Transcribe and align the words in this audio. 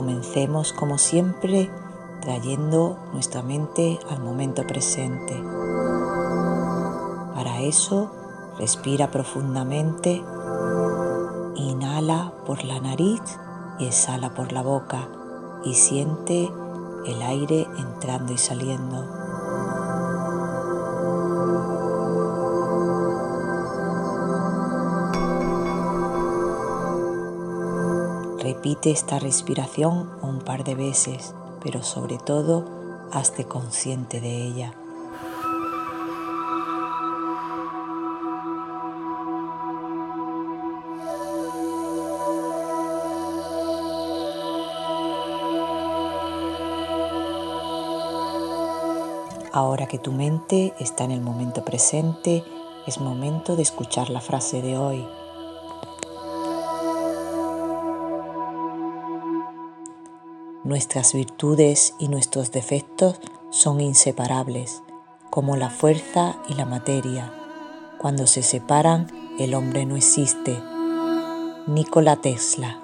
Comencemos 0.00 0.72
como 0.72 0.96
siempre 0.96 1.70
trayendo 2.22 2.96
nuestra 3.12 3.42
mente 3.42 3.98
al 4.08 4.20
momento 4.20 4.66
presente. 4.66 5.34
Para 7.34 7.60
eso, 7.60 8.10
respira 8.58 9.10
profundamente, 9.10 10.24
inhala 11.54 12.32
por 12.46 12.64
la 12.64 12.80
nariz 12.80 13.20
y 13.78 13.88
exhala 13.88 14.32
por 14.32 14.52
la 14.52 14.62
boca 14.62 15.06
y 15.66 15.74
siente 15.74 16.50
el 17.04 17.20
aire 17.20 17.66
entrando 17.76 18.32
y 18.32 18.38
saliendo. 18.38 19.19
Repite 28.40 28.90
esta 28.90 29.18
respiración 29.18 30.10
un 30.22 30.38
par 30.38 30.64
de 30.64 30.74
veces, 30.74 31.34
pero 31.62 31.82
sobre 31.82 32.16
todo 32.16 32.64
hazte 33.12 33.44
consciente 33.44 34.18
de 34.22 34.34
ella. 34.44 34.72
Ahora 49.52 49.86
que 49.86 49.98
tu 49.98 50.12
mente 50.12 50.72
está 50.78 51.04
en 51.04 51.10
el 51.10 51.20
momento 51.20 51.62
presente, 51.62 52.42
es 52.86 53.00
momento 53.00 53.56
de 53.56 53.62
escuchar 53.62 54.08
la 54.08 54.22
frase 54.22 54.62
de 54.62 54.78
hoy. 54.78 55.06
Nuestras 60.62 61.14
virtudes 61.14 61.94
y 61.98 62.08
nuestros 62.08 62.52
defectos 62.52 63.18
son 63.48 63.80
inseparables, 63.80 64.82
como 65.30 65.56
la 65.56 65.70
fuerza 65.70 66.36
y 66.50 66.54
la 66.54 66.66
materia. 66.66 67.32
Cuando 67.96 68.26
se 68.26 68.42
separan, 68.42 69.06
el 69.38 69.54
hombre 69.54 69.86
no 69.86 69.96
existe. 69.96 70.62
Nikola 71.66 72.16
Tesla. 72.16 72.78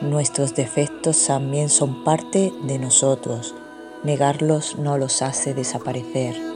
Nuestros 0.00 0.54
defectos 0.54 1.26
también 1.26 1.70
son 1.70 2.04
parte 2.04 2.52
de 2.62 2.78
nosotros. 2.78 3.56
Negarlos 4.04 4.78
no 4.78 4.98
los 4.98 5.20
hace 5.22 5.52
desaparecer. 5.52 6.47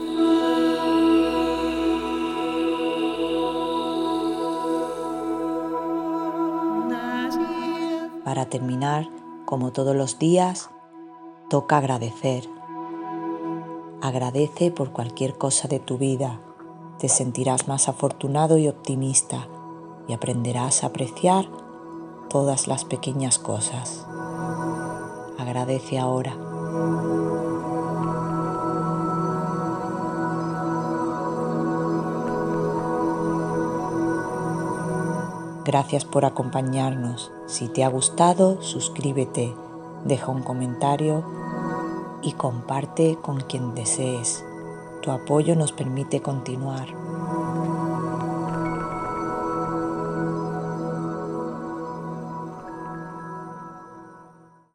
Para 8.25 8.47
terminar, 8.47 9.09
como 9.45 9.73
todos 9.73 9.97
los 9.97 10.19
días, 10.19 10.71
toca 11.51 11.79
agradecer. 11.79 12.49
Agradece 14.01 14.71
por 14.71 14.93
cualquier 14.93 15.37
cosa 15.37 15.69
de 15.69 15.81
tu 15.81 15.99
vida. 15.99 16.41
Te 16.99 17.09
sentirás 17.09 17.69
más 17.69 17.89
afortunado 17.89 18.59
y 18.59 18.69
optimista 18.69 19.49
y 20.09 20.13
aprenderás 20.13 20.85
a 20.85 20.89
apreciar 20.89 21.49
todas 22.29 22.69
las 22.69 22.85
pequeñas 22.85 23.39
cosas. 23.39 24.07
Agradece 25.39 25.99
ahora. 25.99 26.37
Gracias 35.65 36.05
por 36.05 36.25
acompañarnos. 36.25 37.31
Si 37.47 37.69
te 37.69 37.85
ha 37.85 37.89
gustado, 37.89 38.61
suscríbete, 38.63 39.55
deja 40.05 40.33
un 40.33 40.43
comentario 40.43 41.25
y 42.21 42.33
comparte 42.33 43.17
con 43.23 43.41
quien 43.41 43.75
desees. 43.75 44.45
Tu 45.03 45.13
apoyo 45.13 45.55
nos 45.55 45.71
permite 45.71 46.21
continuar. 46.21 46.89